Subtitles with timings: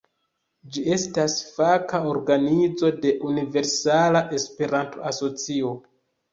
[0.77, 5.75] Ĝi estas faka organizo de Universala Esperanto-Asocio.